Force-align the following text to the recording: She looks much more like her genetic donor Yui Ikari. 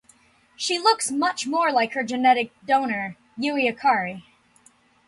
She 0.55 0.79
looks 0.79 1.11
much 1.11 1.45
more 1.45 1.71
like 1.71 1.93
her 1.93 2.03
genetic 2.03 2.49
donor 2.65 3.17
Yui 3.37 3.71
Ikari. 3.71 4.23